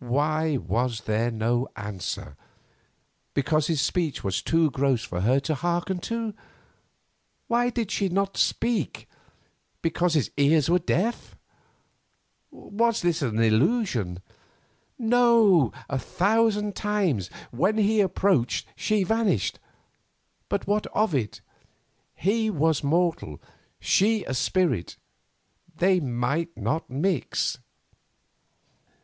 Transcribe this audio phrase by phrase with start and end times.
[0.00, 2.36] Why was there no answer?
[3.34, 6.34] Because his speech was too gross for her to hearken to?
[7.46, 9.08] Why did she not speak?
[9.80, 11.36] Because his ears were deaf?
[12.50, 14.18] Was this an illusion?
[14.98, 15.72] No!
[15.88, 17.28] a thousand times.
[17.52, 19.60] When he approached she vanished,
[20.48, 21.42] but what of it?
[22.16, 23.40] He was mortal,
[23.78, 24.96] she a spirit;
[25.76, 27.58] they might not mix.